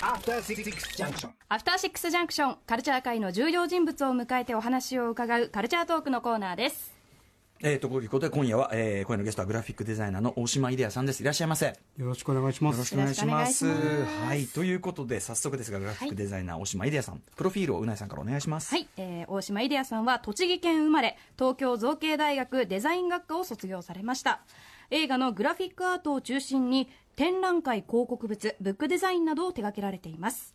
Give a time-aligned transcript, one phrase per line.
[0.00, 6.92] アフターシックスジャンクションアフターシックスジャンクションカルチャー界の重要人物を迎えてお話を伺うカルチャートークのコーナーです。
[7.60, 11.22] えー、ということで今夜は、えー、今夜のゲストはグラフィックデザイナーの大島イデアさんです。
[11.22, 11.66] いらっしゃいませ。
[11.66, 12.78] よよろしくお願いします。
[12.78, 13.64] ろしくお願いします。
[13.64, 14.26] よろしくお願いします。
[14.26, 17.22] はいということで早速ですがグラフィックデザイナー、大島イデアさん。
[17.34, 18.74] プロフィールをうなえさんからお願いします。
[18.74, 24.40] はい、えー大島イデアさんは栃木県生まれ東京造形大学デザイン学科を卒業されました
[24.90, 30.54] 映画のグラフィックアートを中心に展覧会広告物ブックデザインなどを手掛けられています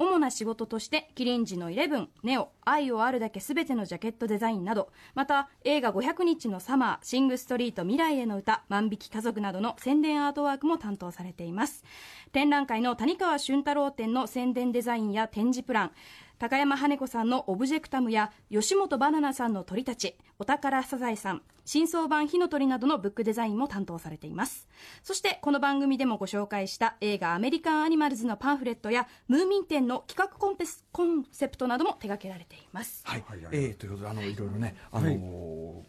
[0.00, 11.84] 主な仕事として、キリンジのイレブン、ネオ、愛をあるだけすべてのジャケットデザインなど、また映画500日のサマー、シングストリート未来への歌、万引き家族などの宣伝アートワークも担当されています。
[12.32, 15.92] 展覧会の谷川俊太郎展の宣伝デザインや展示プラン、
[16.40, 24.66] 高山羽子さんのオブジェクタムや吉本バナナさんの鳥たち、お宝サザエさん、新装版火の鳥などのブックデザインも担当されています。
[25.02, 33.02] そしてこの番組でもご紹介した映画アメリカンアニマルズのパンフレットやムーミン展の企画コンペスコンセプトなども手掛けられています。
[33.04, 35.20] はい、はいはいえーということであのいろいろねあの、はい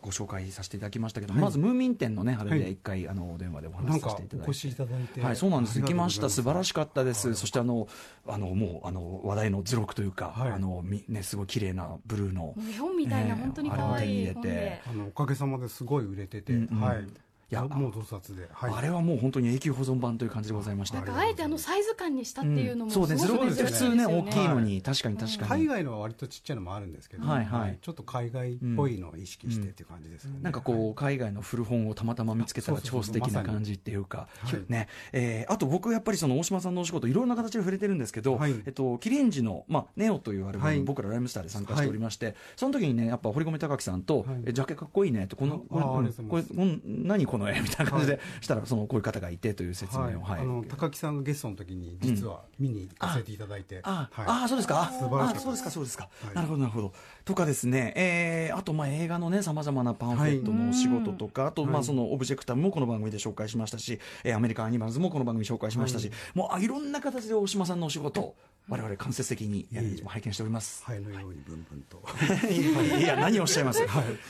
[0.01, 5.79] ご紹介させていただきましたけど、はいまずムーミン店のねあれはいで一回、あのお電話でお話しさせていただいてお越しいただいて、はい、そうなんです。
[5.79, 6.29] 行きました。
[6.29, 7.27] 素晴らしかったです。
[7.27, 7.87] はいそしてあの、
[8.27, 12.41] あの、もう、あの、話題の図録というか、はいあの、みね、すごい綺麗なブルーの。
[12.41, 14.81] もう絵本みたいなね本当に可愛いあれを手に入れて本で。
[14.87, 17.07] あのおかげさまですごい売れてて、うんうんはい。
[17.51, 18.73] いやもう洞察で、はい。
[18.73, 20.95] あれはもう本当に永久保存版という感じでございました。
[20.95, 25.65] なんかあえてあのサイズ感にしたっていうのもすごくそうね、図録って普通ね、大きいのに、は確かに確かに。
[25.65, 27.77] 海外のは割とちっちゃいのもあるんですけど、はいはい。
[27.81, 30.39] ちょっと海外っぽいのを意識してっていう感じですよね。
[30.41, 34.29] なんかこう、海外の古本をたまたま見つけたら超素敵な感じっていうか。
[34.69, 38.55] ね、えーあと僕やっぱりその大島さんのお仕事いろんな形で触れてるんですけど、はい。
[38.65, 40.79] えっと、キリンジの、まあ、ネオというアルバム、はい。
[40.79, 44.41] 僕らライムスターで参加しておりまして、その時にね、やっぱ堀米貴樹さんと、はい。
[44.45, 48.21] えジャケかっこいいねって、この、これ、これこん何この絵みたいな感じで、はい。
[48.41, 54.25] したら、その、こういう方がいてという説明を、はい、あの高木さんがゲストの時に実は見に行かせていただいて、あ、はい。
[54.43, 54.91] あそうですか？
[54.99, 56.09] 素晴らしかったあそうですか、そうですか。
[56.25, 56.35] はい。
[56.35, 56.93] なるほど、なるほど。
[57.25, 61.83] とかですね、えー、あと、まあ、映画のね、様々なパンフレットのお仕事とか、あと、まあ、はい。
[61.83, 68.35] その、オブジェクタムもこの番組で紹介しましたし、えー、アメリカンアニマルズもこの番組紹介しましたし、もう、あいろんな形で大島さんのお仕事を、
[68.69, 70.83] 我々間接的に、えー拝見しております。
[70.85, 72.01] 灰のようにブンブンと。
[72.47, 73.01] い。
[73.03, 73.63] や何をおっしゃい。
[73.63, 73.81] ます。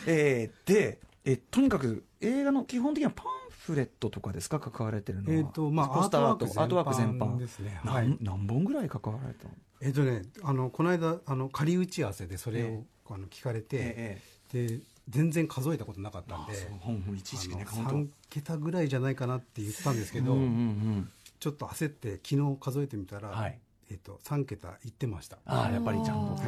[0.05, 5.37] えー、で、えーとにかく、映画の基本的にはパンフレットとかですか、関われてるのは。
[5.37, 7.37] えーとまあアート、ワーク全全般般。
[7.37, 9.51] ですね何はい何本ぐらい関わられたの？
[9.81, 14.21] えっとね、あのこの間あの仮打ち合わせでそれを、えあの聞かれて、え
[14.51, 14.79] で
[15.09, 20.33] 全然数えたことなかったんで、本も一時期ね、あの本3桁ぐらいじゃないかなって言ったんですけど、当。
[20.33, 21.11] うんうんうん。
[21.39, 23.59] ちょっと焦って昨日数えてみたら、はい
[23.91, 25.37] えっと3桁いってました。
[25.45, 26.33] ああ、やっぱりちゃんと。
[26.33, 26.41] はい。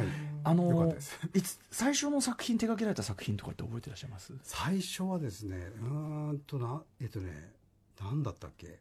[0.44, 1.18] あよかっのたです。
[1.34, 4.32] いつ最初の作品手掛けられた作品とかって覚えてらっしゃいます？
[4.42, 7.52] 最初はですねうーんとなえっとね
[8.00, 8.80] 何だったっけ、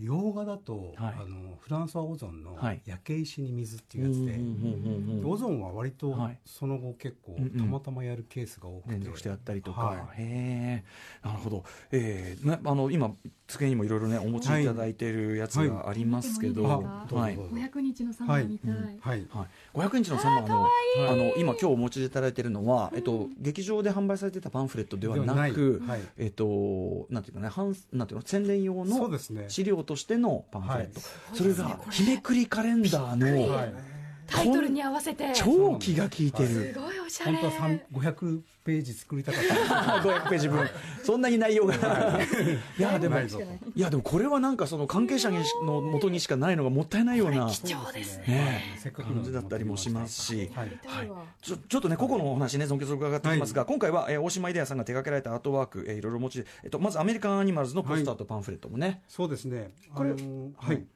[0.00, 1.14] 洋画だと、はい。
[1.20, 6.38] あのフランソワ・オゾンのはい「焼け石に水」っていうやつで、うんうんうんうんオゾンは割とはい。
[6.44, 10.22] その後結構たまたまやるケースが多くて、連続してやったりとか、はい。
[10.22, 10.84] へえ。
[11.22, 13.14] なるほど、えーね、あの今
[13.46, 16.82] 机にもいろいろねお持ちいただいているやつがありますけど、ははい。
[16.82, 18.70] いあどうぞどうぞ500日のサマーみたい。
[18.72, 20.66] はい、はい、500日のサマーの
[21.08, 25.82] あの今今日お持ちいただいているのは、えっと、劇場で販売されてたパンフレットではなく
[26.16, 29.44] えっと、なんていうかね半なんていうの宣伝用のですね。
[29.48, 31.36] 資料としてのパンフレット、はい。
[31.36, 33.91] それが日めくりカレンダーの、はい
[34.32, 35.34] タイトルに合わせて。
[35.34, 36.74] す超気が利いてる。
[36.74, 37.32] ごいおしゃれ。
[37.32, 39.74] 本当は3 500ページ作りたかった
[40.08, 40.68] 500ページ分。
[41.02, 41.74] そんなに内容が。
[42.78, 43.28] いや、でも、ない
[43.76, 48.24] や、でもこれはなんかその関係者にしの元にしかないのがもったいないような貴重ですね。
[48.26, 50.50] ねせっかく感じだったりもしますし。
[50.54, 60.86] はい見たいわちょちょっとね、個々のお話ね、尊敬する伺っていきますが、今回は、えー大島イデアさんが手掛けられたアートワーク、えーいろいろお持ちで、えっと、まずアメリカンアニマルズのポスターとパンフレットもね、そうですねこれはい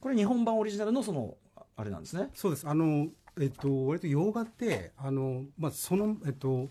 [0.00, 1.34] これ日本版オリジナルのその、
[1.76, 2.30] ああれなんですね。
[2.34, 2.66] そうです。
[2.66, 6.68] あのえっと割と洋画ってあのまあそのえっと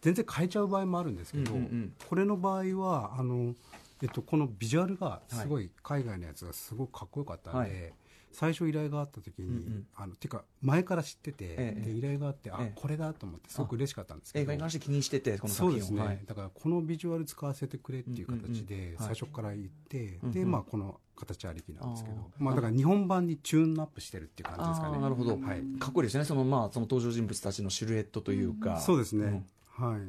[0.00, 1.92] 全然変えちゃう場合もあるんですけど、うんうんうん。
[2.08, 3.54] これの場合はあの
[4.02, 5.70] えっとこのビジュアルがすごい。
[5.82, 7.92] 海外のやつがすごくかっこよかったんで、はい
[8.32, 9.86] 最初依頼があった時に、うんうん。
[9.94, 12.72] あのてか前から知ってて、ええで依頼があってあ、ええ。
[12.74, 14.42] これだと思ってすごく嬉しかったんですけど。
[14.42, 15.86] 映画に関して気にしてて、この作品を。
[15.86, 16.20] そうですね、はい。
[16.26, 18.66] だからこのビジュアル使わせてくれっていう形うんうんうん。
[18.66, 18.96] ではい。
[18.98, 20.32] 最初から言って、うんうん。
[20.32, 22.16] でまあこの形ありきなんですけど。
[22.38, 24.98] まあだから日本版にチューンアップしてるっていう感じですかね。
[24.98, 29.44] なるほど、はい、かっこいいですね、そのまあその登場人物たちのシルエットというか、そうですね、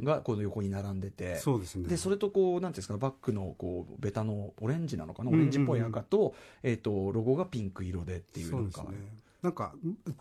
[0.04, 1.88] がこの横に並んでて、そうですね。
[1.88, 5.44] でそれとこうなんていうんですかバックのこうベタのオレンジなのかな、うんうんうん。
[5.44, 8.84] オレンジっぽい赤と,、えっ、とロゴがピンク色でっていうのが。
[8.84, 8.90] ね。
[9.42, 10.14] なんかうっ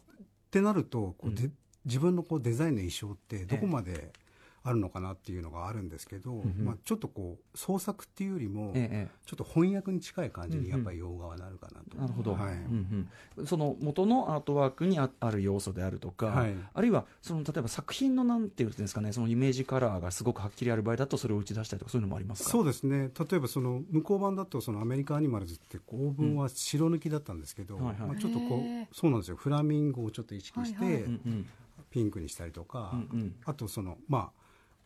[0.50, 1.50] てなるとこうで、
[1.84, 4.12] 自分のこうデザインの衣装ってどこまで、
[4.62, 12.52] あるのかなっていうのがあるんですけど、んまあ、ちょっとこう創作っていうよりも、ええちょっと翻訳に近い感じにやっぱり洋画はなるかなと、なるほど、はい。
[12.52, 13.08] うん
[13.38, 16.54] うん、その元のアートワークにあある要素であるとか、はい。
[16.74, 22.50] あるいはその例えば作品のなんていうんですかねそのイメージカラーがすごくはっきりある場合だとそれを打ち出したりとかそういうのもありますか？
[22.50, 23.10] そうですね。
[23.18, 27.96] 例えばその向こう版だとそのアメリカアニマルズってこうオーブンは白抜きだったんですけど、はいはい。
[28.00, 29.36] まあ、ちょっとこうそうなんですよ。
[29.36, 31.02] フラミンゴをちょっと意識して、はいはい。
[31.04, 31.46] うんうん。
[31.90, 33.34] ピンクにしたりとか、うんうん。
[33.46, 34.39] あとそのまあ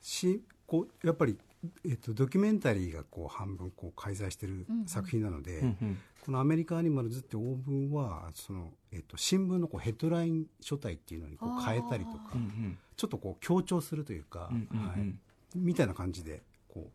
[0.04, 1.38] しこうやっぱり、
[1.84, 5.98] えっと、ドキュメンタリーがこう半分こう介在してる作品なので、うんうん。
[6.20, 12.78] この「アメリカアニマルズ」ってオーブンはその、えっと、新聞のこうヘッドライン書体っていうのにこう変えたりとかうんうん。
[12.96, 15.14] ちょっとこう強調するというか、うんうんうんはい、
[15.56, 16.90] みたいな感じでこ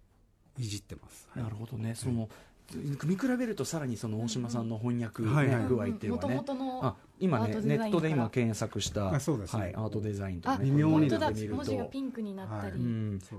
[0.57, 1.27] ういじってます。
[1.35, 2.29] なるほどね、その
[3.04, 5.30] 見比べるとさらにその大島さんの翻訳、具
[5.81, 10.69] 合っていうのは今アねネットで今検索した、はい、アートデザインとあかね。
[10.69, 12.80] 微妙に文字がピンクになったり、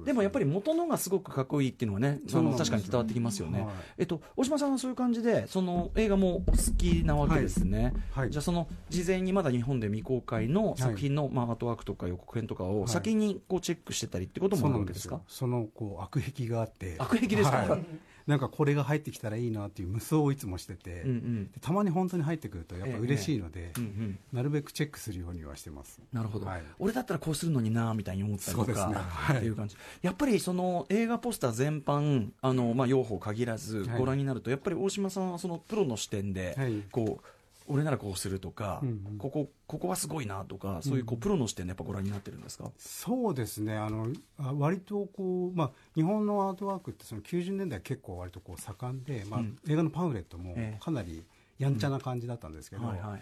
[0.05, 3.61] でもやっぱり元のがすごくかっこいいっていうのはね、そうなんですよ確かに伝わってきますよね。
[3.61, 3.71] はい。
[3.99, 7.95] えっと大島さんはそういう感じで、その映画もお好きなわけですね。
[8.13, 8.31] はい。
[8.31, 12.89] じゃあその事前にまだ日本で未公開の作品の、まあアートワークとか予告編とかをはい。
[12.89, 15.17] 先にこうチェックしてたりってこともそうあるわけですか？
[15.17, 15.39] なんですよ。
[15.39, 16.97] そのこう悪癖があって。
[16.99, 17.57] 悪癖ですか？
[17.57, 17.85] はい
[18.31, 21.45] なんかこれが入ってきたらいいなっていう無双をいつもしてて、うんうん。
[21.51, 24.19] でたまに本当に入ってくるとやっぱ嬉しいので、うんうん。
[24.33, 26.01] なるべくチェックするようにはしてます。
[26.13, 26.63] なるほど、はい。
[26.79, 28.95] 俺だったらこうするのになみたいに思ったりとか、ね。
[29.03, 29.37] はい。
[29.39, 29.77] っていう感じ。
[30.01, 33.99] やっぱりその映画ポスター全般あの、まあ、用法限らずはい。
[33.99, 36.83] ご覧になると、やっぱり大島さんはそのプロの視点で、はい。
[36.93, 37.40] こう
[37.71, 39.19] 俺ならこうするとか、うんうん。
[39.19, 43.77] ここここはすごいなとかそういうこうプロの視点でやっぱご覧になってるんですか、そうですね。
[43.77, 44.09] あの
[44.39, 49.59] あ割とこう、まあ、日本のアートワークってその90年代結構割とこう盛んで、まあうん。
[49.69, 50.79] 映画のパンフレットもええ。
[50.83, 51.23] かなり
[51.59, 53.21] やんちゃな感じだったんですけど、はいはい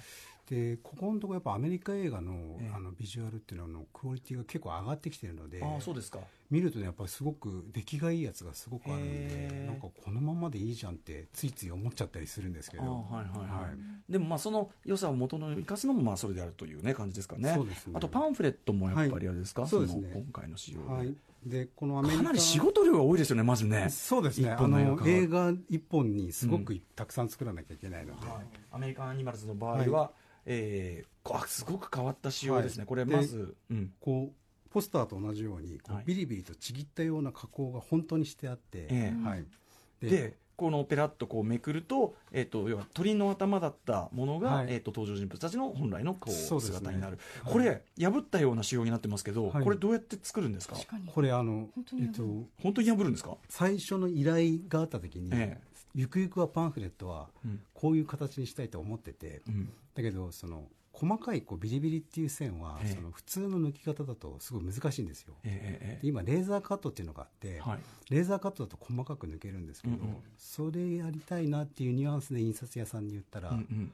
[0.48, 2.72] でここのところやっぱアメリカ映画の,、ええ。
[2.74, 6.20] あのビジュアルっていうののクオリティが結構上がってきてるのでああそうですか。
[6.50, 13.06] 見るとねやっぱりすごく出来がいいやつがすごくあるんへでえなんかこのままでいいじゃんってついつい思っちゃったりするんですけあど。
[13.10, 14.12] あはいはいはい、はい。
[14.12, 17.52] でもまあその良さを元の生かすのもまあそれであるというね感じですかね。
[17.54, 17.92] そうですね。
[17.96, 19.70] あとパンフレットもやっぱりあれですか、はい。
[19.70, 20.08] そうですね。
[20.08, 21.14] の今回の仕様で、はい、
[21.44, 23.88] でこのアメリカかなり仕事量が多いですよねまずね。
[23.90, 24.48] そうですね。
[24.48, 28.46] 一あ本の映画一本にすごくたくさん作らなきゃいけないので、はい。
[28.72, 30.10] アメリカンアニマルズの場合は、は
[30.50, 32.86] えーすごく変わった仕様ですね、はい。
[32.86, 33.92] これまず、うん。
[34.00, 36.04] こうポスターと同じようにこうはい。
[36.06, 39.28] ビリビリとちぎったような加工が本当にしてあって、ええ。
[39.28, 39.44] はい、
[40.00, 44.66] でこのペラッとこうめくると,、えー、と要は鳥の頭だったものが、はい。
[44.70, 46.60] えー、と登場人物たちの本来のこうね。
[46.60, 47.52] 姿になる、はい。
[47.52, 49.64] これ破ったような仕様になってますけど、はい。
[49.64, 50.74] これどうやって作るんですか？
[51.14, 52.22] これあの本当にえっと
[52.60, 55.58] 本当に破るんですか、最初の依頼があった時に、え。
[55.94, 57.60] ゆくゆくはパンフレットはうん。
[57.72, 59.72] こういう形にしたいと思ってて、うん。
[59.94, 60.64] だけどその
[61.00, 62.94] 細かいこうビリビリっていう線は、ええ。
[62.94, 65.34] その普通の抜き方だとすごい難しいんですよ。
[65.44, 67.78] で今レーザーカットっていうのがあって、えはい。
[68.10, 70.16] レーザーカットだと細かく抜けるんですけど、うんうん。
[70.36, 73.92] それやりたいなっていうニュアンスで印刷屋さんに言ったら、うんうん。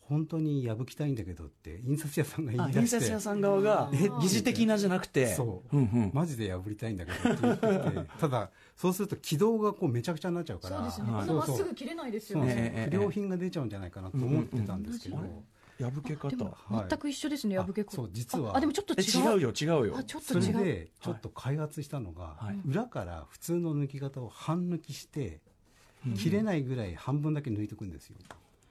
[0.00, 5.76] 本当に破きたいんだけどって印刷屋さんが言あい出して印刷屋さん側がえ疑似的なじゃなくてそう。
[5.76, 6.10] うんうん。
[6.14, 15.44] マジで破りたいんだけどって言ってて ただそうすると軌道がこうめちゃくちゃになっちゃうからそうですよね、まっすぐ切れないですよね、ええ不良品が出ちゃうんじゃないかなと思ってたんですけど、うんうん
[15.80, 16.30] 破け方。
[16.30, 18.52] 全く一緒ですね、破け子あそう実は。
[18.52, 19.34] ああでもちょっとえ違う。
[19.34, 19.96] 違うよ違うよ。
[19.98, 22.60] あちょっとそれ違うでちょっと開発したのが、はい。
[22.68, 25.40] 裏から普通の抜き方を半抜きして、
[26.06, 26.14] うん。
[26.14, 28.16] 切れないぐらい半分だけ抜いていくんですよ、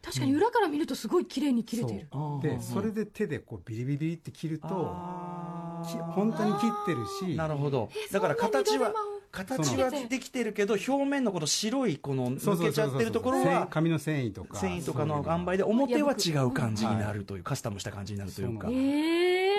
[0.02, 2.08] 確かに裏から見るとすごい綺麗に切れてる、
[2.42, 7.90] でそれで手でこうビリビリって切ると本当に切ってるしなるほど。
[8.10, 8.94] えだから形は
[9.36, 14.58] 形はできてるけど表面のこの白いこの抜けちゃってるところは紙の繊維とか。
[14.58, 18.70] 繊維とかの塩梅で表は違う感じになるというカスタムした感じになるというか。
[18.72, 18.72] え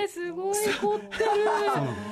[0.05, 1.31] ー、すごい凝ってる。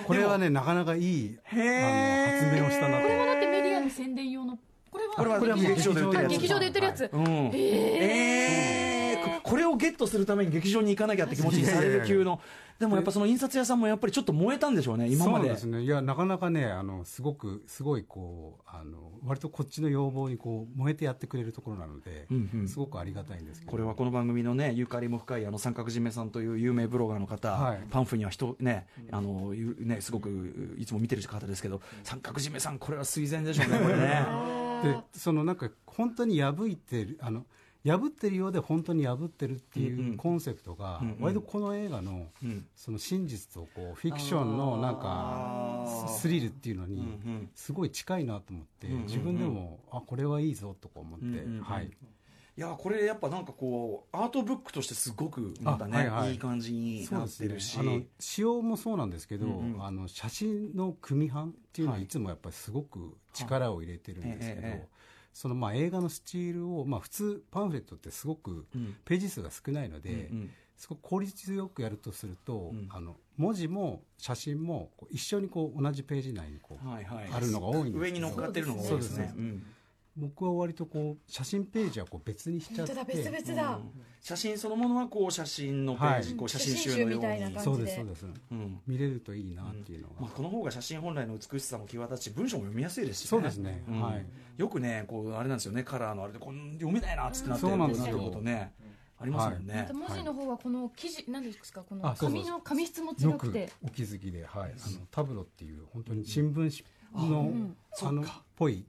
[0.06, 3.02] これはねなかなかいい発明をしたなと。
[3.02, 4.58] これはだってメディアの宣伝用の
[4.90, 6.32] これはこれは劇場で売ってるやつ。
[6.32, 7.26] 劇場で売ってるやつ、うん。
[7.54, 8.83] えー。
[8.83, 8.83] こ
[9.54, 12.40] これをゲットするために劇場に行かなきゃって気持ちにされる級の。
[12.80, 15.82] でもやっぱその印刷屋さんもやっぱりちょっと燃えたんでしょうね今までそうですね。
[15.82, 22.68] いやなかなかねあのすごくすごいこうあの割とこっちの要望にこう燃えてやってくれるところなので、うんうん。
[22.68, 23.70] すごくありがたいんですけど。
[23.70, 27.80] これはこの番組のねゆかりも深いあの三角締めさんという有名ブロガーの方、はい。
[27.92, 34.26] パンフには人ねあのゆねすごくいつも見てる方ですけど三角締めさんこれは垂涎でしょうねこれね。
[34.82, 37.46] でそのなんか本当に破いてるあの
[37.86, 41.16] 破ってるようで本当に破ってるっていうコンセプトが、うんうん。
[41.20, 42.66] 割とこの映画のうん。
[42.74, 49.06] その真実とこうフィクションのなんかスリルっていうのにすごい近いなと思って、うんうんうん。
[49.06, 51.90] 自分でもあこれはいいぞとか思って、うんうんうんはい、い
[52.60, 56.32] やこれやっぱなんかこうアートブックとしてすごくまたね、あはいはい。
[56.32, 59.84] いい感じになってるし、あの仕様もそうなんですけど、うんうん。
[59.84, 62.04] あの写真の組版っていうのははい。
[62.04, 64.94] いつもやっぱりすごく力を入れてるんですけど、はいええええ
[65.34, 68.96] そのまあ映画のスチールを、まあ、普通パンフレットってすごくうん。
[69.04, 70.50] ページ数が少ないので、うんうん。
[70.76, 72.86] すごく効率よくやるとすると、うん。
[72.90, 79.16] あの文字も写真もこう一緒にこう同じページ内にこう、はいはい、あるのが多いんです上に乗っかってるのが多いですね。
[79.16, 79.34] そうです。
[79.36, 79.66] うん
[80.16, 82.94] 僕は割とこう写真ページはこう別にしちゃって。
[82.94, 83.78] 本当だ別々だ、
[84.20, 86.36] 写真そのものはこう写真のページ、はい。
[86.38, 87.60] こう写真集のように。
[87.60, 88.26] そうですそうです。
[88.50, 88.80] うん。
[88.86, 93.84] 見れるといいなっていうのが、まあ、この方が写真本来の美しさも際立ち文章も読みやすいですし、ね、そうですね。
[93.90, 94.00] ん。
[94.00, 94.26] はい。
[94.56, 98.72] よくねこうあれなんですよねカラーのあれでこん読めないなっつってなってることね。
[99.16, 101.82] ありますもんね、文字の方はこの記事、何ですか？
[101.82, 107.76] このあそうそう紙の紙質も違よくくてお気づきで、はい、あのタブロっていう本当に新聞紙の、ん。
[108.02, 108.24] あのっ
[108.56, 108.84] ぽい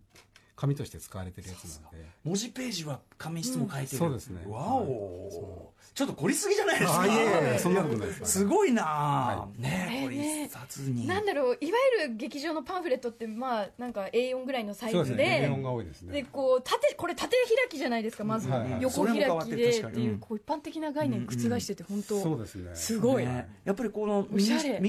[0.55, 2.05] 紙として使われてるやつなので。
[2.23, 4.41] 文字ページは紙質も書いてる、そうですね。
[4.47, 7.01] わお、ちょっと凝りすぎじゃないですか？
[7.01, 7.17] あいえい
[7.55, 8.25] えそんなことないです。
[8.25, 15.23] すごいな、はねこれ一冊に、なんだろういわゆる劇場のパンフレットってまあなんか A4 ぐらいのサイそうですね。
[15.25, 18.81] ズでレオンが多いですでねこう縦これ縦開きじゃないですかまず、はいはい。
[18.81, 22.71] 横開きでっていうこう一般的な概念覆してて本当、そうですね。
[22.75, 23.49] すごい、ね。
[23.65, 24.41] やっぱりこのミ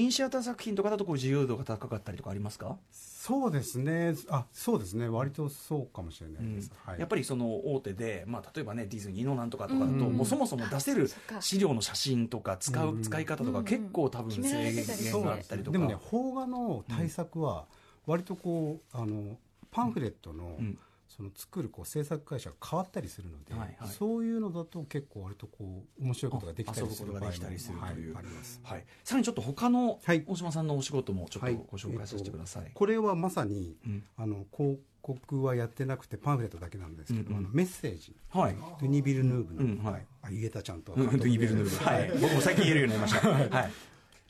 [0.03, 4.15] ニシアター作品とかだとこう自由度が高かったりとかありますか、そうですね。
[4.29, 5.07] あそうですね。
[5.07, 11.09] 割とそうかもしれないです、はい、やっぱりその大手で、まあ、例えばねディズニーのなんとかとかだと、うんもうそもそも出せる
[11.39, 13.65] 資料の写真とか使う、うん使い方とかうん。
[13.65, 14.41] 結構多分制
[14.73, 17.65] 限があったりとか、でもね邦画の対策は
[18.05, 19.37] 割とこうあの
[19.71, 20.79] パンフレットの、うん
[21.17, 23.89] その作るこう制作会社が変わったりするので、はいはい。
[23.89, 28.61] そういうのだと結構割とこう面白いことができたりするあ遊ぶことができたりするというはいあります。
[28.63, 31.59] はい、さらにちょっと他のはい大島さんのお仕事もちょっとはい。
[31.67, 34.03] ご紹介させてください、えっとこれはまさに、うん。
[34.15, 37.45] あの広告はやってなくてパンフレットだけなんですけど、うんうん。
[37.45, 38.55] あのメッセージ、はい。
[38.55, 40.05] ドゥニ・ビルヌーブの、うんはい。
[40.21, 41.83] あ言えたちゃんと、うん、本当にビルヌーブ。
[41.83, 43.71] はい、僕も最近言えるようになりました、 はい、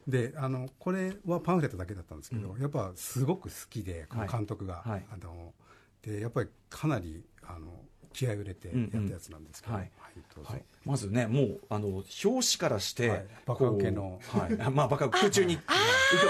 [0.08, 4.30] であのこれはパンフレットだけだったんですけど、やっぱすごく好きでこのはい。
[4.32, 5.06] 監督が、はい。
[5.12, 5.54] あの
[6.08, 7.68] でやっぱりかなりあの
[8.14, 9.92] 気合い入れてやったやつなんですけど、うんうんはい
[10.36, 10.52] どうぞ。
[10.52, 13.26] はい、まずねもうあの表紙からして、はい。
[13.46, 14.20] バカウケの。
[14.30, 15.60] はい、まあバカ空中に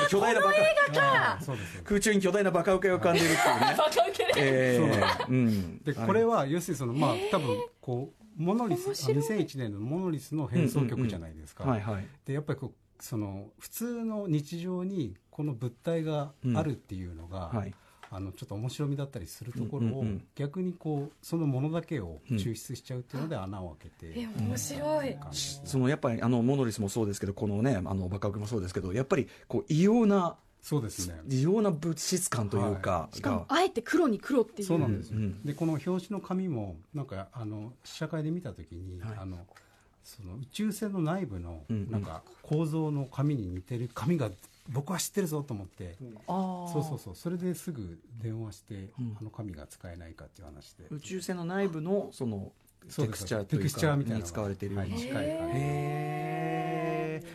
[0.10, 1.40] 巨大なバカ
[1.86, 3.76] 空中に巨大なバカウケが浮かんでるっていうね。
[3.78, 5.28] バカウケでえー。
[5.30, 9.40] うんでこれは要するにそのまあ多分こうモノリスあ面白い。
[9.40, 12.08] 2001年のモノリスの変奏曲じゃないですか、はいはい。
[12.26, 17.74] でやっぱりこうその普通の日常にこの物体があるっていうのが、はい
[18.10, 20.28] あのちょっと面白みだったりするところを、うんうんうん。
[20.36, 25.16] 逆にこうそのものだけを抽出しちゃうっていうので穴を開けて、え面白い。
[25.16, 25.62] 感じ。
[25.62, 31.22] でそのやっぱりあのモノリスもそうですけどこのねあのバカウケもそうですけどやっぱりこう異様なそうですね。
[31.30, 34.68] 異様な物質感というかしかもが、あえて黒に黒っていう。
[34.68, 35.12] そうなんです。
[35.12, 35.44] よ、うん。
[35.44, 39.14] でこの表紙の紙もなんかあの試写会で見た時に、はい。
[39.18, 39.38] あの
[40.04, 41.92] その宇宙船の内部のうんうん。
[41.92, 44.30] なんか構造の紙に似てる紙が
[44.70, 45.96] 僕は知ってるぞと思って、
[46.28, 46.74] あー。
[46.74, 47.16] そうそうそう。
[47.16, 49.18] それですぐ電話して、うん。
[49.20, 50.86] あの紙が使えないかっていう話で。
[50.90, 52.52] 宇宙船の内部のその
[52.96, 56.67] テクスチャーというかに使われているよういへー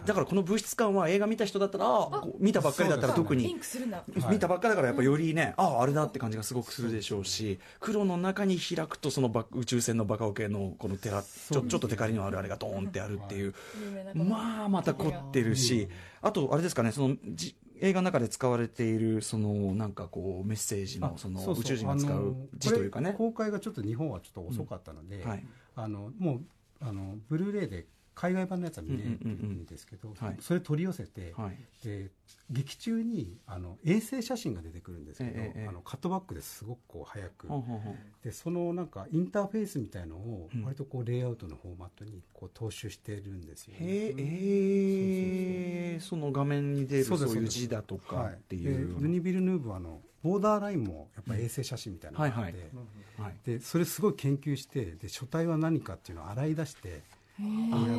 [0.07, 3.57] だからこの物質感は映画見た人だったらあ見たばっかりだったら特に。
[4.31, 13.55] 見たばっかだからやっぱよりね、あああれだって感じがすごくするでしょうし黒の中に開くとそのバ宇宙船のバカオケのこのテラちょちょっとテカリのあるあれがドーンってあるっていう、
[14.15, 15.89] まあまた凝ってるし、
[16.21, 23.13] あとあれですかねそのじ映画の中で使われているそのなんかこうメッセージのその宇宙人が使う字というかね。
[23.13, 25.29] 公開がちょっと日本はちょっと遅かったので、うん。
[25.29, 25.45] はい。
[25.75, 26.41] あのもう
[26.81, 30.37] あのブルーレイで海外版のやつは見れるんですけど、うんうんうんはい。
[30.41, 31.59] それ取り寄せて、はい。
[31.85, 32.11] で
[32.51, 35.69] 劇中にあの衛星写真が出てくるんですけど、ええええ。
[35.69, 37.49] あのカットバックですごくこう早く、
[38.23, 40.63] でそのなんかインターフェースみたいのをうん。
[40.65, 43.79] 割とこうレイアウトのフォーマットにこう踏襲してるんですよ、ね。
[43.81, 44.15] へ
[45.95, 46.01] え。
[46.01, 48.35] その画面に出るそうういう字だとかはい。
[48.35, 52.63] っていでうルニ・ビルヌーブはあのボーダーラインもやっぱり衛星写真みたいなのがあって、はいはい。
[53.23, 53.37] はい。
[53.45, 57.03] でそれすごい研究してで書体は何かっていうのを洗い出して
[57.43, 57.97] やっ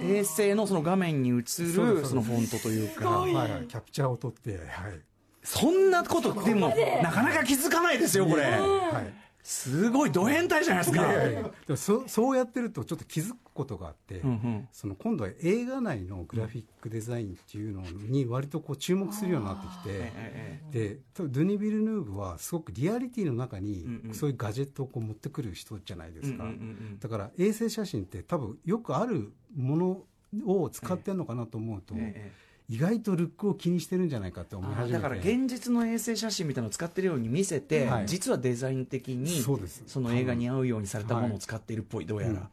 [0.00, 3.10] て衛星のその画面に映るそのフォントというか。
[3.10, 5.00] はいはい、キャプチャーを取って、はい。
[5.42, 8.44] そんなことでもなかなか気づかないですよこれ。
[8.44, 11.06] はい、すごいド変態じゃないですか。
[11.06, 14.68] でもそそうやってるとちょっと気づくことがあって、うんうん。
[14.72, 26.46] その今度は映画内のグラフィックデザインっていうのに割とこう注目するようになってきてえでドゥニ・ビルヌーブはすごくリアリティの中にそういうガジェットをこう持ってくる人じゃないですか、
[27.00, 30.04] だから衛星写真って多分よくあるもの
[30.46, 34.92] を使ってるのかなと思うと、ええ意外とルックを気にしてるんじゃないかって思い始めて。
[34.94, 38.06] だから現実の衛星写真みたいなのを使ってるように見せて、はい。
[38.06, 39.82] 実はデザイン的にそうです。
[40.00, 42.48] の映画に合うようにされたものを使っているっぽい、どうやら、うん。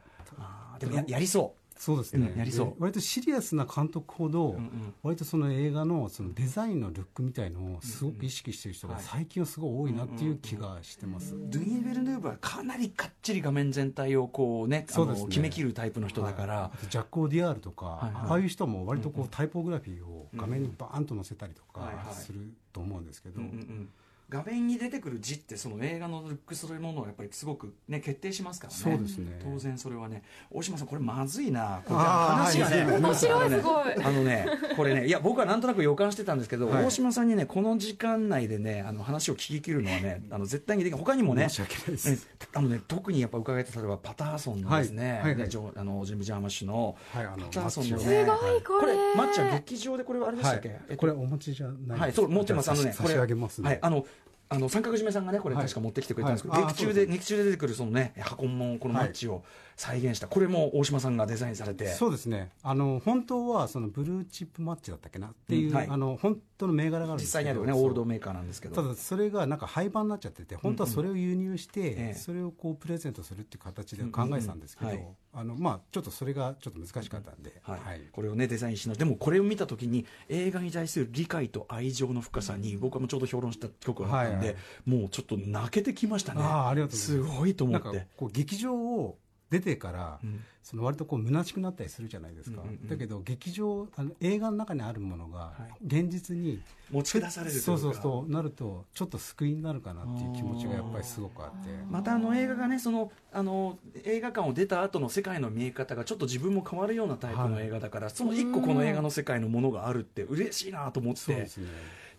[0.79, 2.65] でもややりそそうですね、うんやりそう。
[2.67, 4.93] で割とシリアスな監督ほど、んうん。
[5.01, 9.03] 割とその映画のそのデザインのルックみたいのをすごく意識してる人がはい。
[9.03, 15.23] 最近はすごい多いなっていう気がしてます、うドゥニー・ベルヌーブはかなりかっちり画面全体をこうねあそうですね。
[15.23, 16.87] の決めきるタイプの人だから、はい。
[16.87, 18.23] ジャック・オディアールとか、はいはい。
[18.29, 23.89] ああいう人も割とこうタイポグラフィーを画面にバーンと載せたりとかすると思うんですけど、うんうんうん
[24.31, 28.79] 画面に出てくる字ってその映画のルックスというものをやっぱりすごくね決定しますからね。
[28.79, 29.37] そうですね。
[29.43, 30.23] 当然それはね。
[30.49, 31.81] 大島さんこれまずいな。
[31.85, 34.05] これ話がね、はい面白いあのねすごい。
[34.05, 34.47] あのね
[34.77, 36.85] これねいや僕はなんとなく予感してたんですけど、はい。
[36.85, 41.01] 大島さんにねこの時間内でねあの話を聞き切るのはねあの絶対にできない。
[41.01, 42.11] 他にもね申し訳ないです。
[42.11, 42.17] ね
[42.53, 45.11] あのね特にやっぱ伺えた例えばパターソンのですね、はい。
[45.13, 48.93] はいはいねジョあのジム・ジャーマッシュのはいあのパターソンのねすごいこれ。
[49.17, 52.71] マッチは劇場でこれはあれでしたっけ、これお持ちじゃないはい、そう持ってます。
[52.71, 54.05] あのね、差し上げますね、はい、あの。
[54.53, 55.63] あの三角締めさんがねこれはい。
[55.63, 59.43] 確か持ってきてくれたんですけど、劇中で劇中で出てくるそのね箱門このマッチを
[59.75, 61.87] 再現した、これも大島さんがデザインされて。
[61.87, 62.51] そうですね。
[62.63, 65.87] あの本当はそのブルーチップマッチだったっけなっていう、うんはい。
[65.89, 67.41] あの本当の銘柄があるんですけど。
[67.41, 68.75] 実際にあるよねオールドメーカーなんですけど。
[68.75, 72.13] ただそれがなんか廃盤になっちゃってて本当はそれを輸入して、ええ。
[72.13, 75.07] それをこうプレゼントするっていう形で考えてたんですけど、うんうんうん。
[75.07, 75.15] はい。
[75.33, 77.79] あのまあ、ちょっとそれがちょっと難しかったんで、はい。
[77.79, 78.01] はい。
[78.11, 86.41] これをねデザインしなでもこれを見た時に映画に対する理解と愛情の深さに僕はもうちょうど評論した曲があったんで、はいもうちょっと泣けてきましたね。
[86.43, 87.31] ああありがとうございます。
[87.31, 89.17] すごいと思なんかってこう劇場を
[89.51, 90.43] 出てから、うん。
[90.63, 92.87] その割とこう虚しくなったりするじゃないですか、うんうんうん。
[92.87, 95.85] だけど劇場あの映画の中にあるものがはい。
[95.85, 97.65] 現実に持ち出されるというか。
[97.65, 101.69] そうそうそうなるとちょっと救いになるかなっていう気持ちがやっぱりすごくあって。
[101.89, 111.19] またあの映画がねそのあの映画館を出た後の世界の見え方がちょっと自分も変わるようなタイプの映画だから、その一個この映画の世界のものがあるって嬉しいなと思って。
[111.19, 111.67] そうですね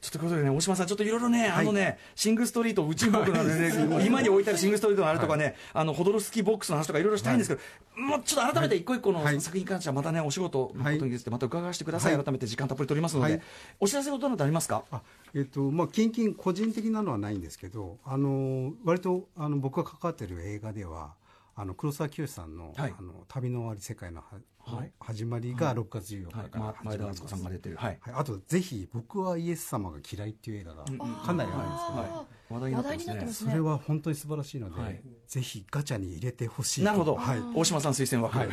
[0.03, 7.61] ちょっとことでね、大島さん、ちょっといろいろね、あのね、シングストリート、宇宙国のね、今に置いてあるシングストリートのあれとかね、あの、ホドロスキーボックスの話とかいろいろしたいんですけど、
[8.03, 9.41] もうちょっと改めて一個一個のはい。
[9.41, 12.17] 作品に関しては、またね、お仕事のことについてまた伺わせてください。
[12.17, 12.25] はい。
[12.25, 13.43] 改めて時間たっぷり取りますので、はい。
[13.79, 14.83] お知らせのどなたありますか？
[14.91, 15.03] あ
[15.35, 21.15] えっとまあ、近々個人的なのはないんですけどあの割とあの僕が関わってる映画では
[21.55, 22.95] あの黒沢清さんの,、はい。
[22.99, 24.23] あの旅の終わり世界の
[24.65, 24.93] は、はい。
[25.01, 27.77] 始まりが6月14はい日からま前田敦子始まります、さんが出てる。
[27.77, 27.99] はい。
[28.01, 32.55] はい、あとぜひ「僕はイエス様が嫌い」っていう映画がかなりあるんですけど、はい。
[32.55, 33.27] 話題になってますね。
[33.27, 33.33] ま。
[33.33, 35.03] すそれは本当に素晴らしいので、はい。
[35.27, 36.85] ぜひガチャに入れてほしいと。
[36.87, 38.45] なるほど、はい、大島さん推薦枠、は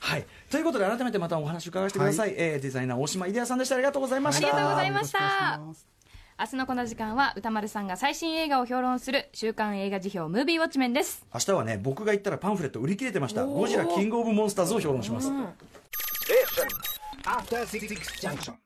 [0.00, 0.20] はい。
[0.20, 3.74] いということで改めてまたお話伺わせてください、えーデザイナー大島イデアさんでした。
[3.74, 5.97] ありがとうございました、ありがとうございました
[6.40, 11.26] 明日のこの時間は歌丸さんが最新映画を評論する週刊映画辞表ムービーウォッチメンです。
[11.34, 13.44] 明日はね僕が言ったらパンフレット売り切れてました。
[13.44, 15.32] ゴジラキングオブモンスターズを評論します、
[17.24, 17.88] After Six
[18.20, 18.52] Junction.